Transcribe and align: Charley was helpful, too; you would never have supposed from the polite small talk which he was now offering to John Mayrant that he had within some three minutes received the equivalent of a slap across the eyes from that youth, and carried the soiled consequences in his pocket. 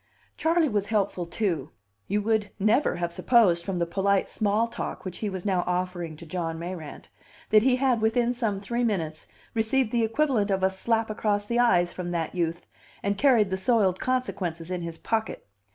Charley 0.35 0.67
was 0.67 0.87
helpful, 0.87 1.27
too; 1.27 1.73
you 2.07 2.23
would 2.23 2.49
never 2.57 2.95
have 2.95 3.13
supposed 3.13 3.63
from 3.63 3.77
the 3.77 3.85
polite 3.85 4.27
small 4.29 4.67
talk 4.67 5.05
which 5.05 5.19
he 5.19 5.29
was 5.29 5.45
now 5.45 5.63
offering 5.67 6.17
to 6.17 6.25
John 6.25 6.57
Mayrant 6.57 7.09
that 7.51 7.61
he 7.61 7.75
had 7.75 8.01
within 8.01 8.33
some 8.33 8.59
three 8.59 8.83
minutes 8.83 9.27
received 9.53 9.91
the 9.91 10.03
equivalent 10.03 10.49
of 10.49 10.63
a 10.63 10.71
slap 10.71 11.11
across 11.11 11.45
the 11.45 11.59
eyes 11.59 11.93
from 11.93 12.09
that 12.09 12.33
youth, 12.33 12.65
and 13.03 13.15
carried 13.15 13.51
the 13.51 13.57
soiled 13.57 13.99
consequences 13.99 14.71
in 14.71 14.81
his 14.81 14.97
pocket. 14.97 15.45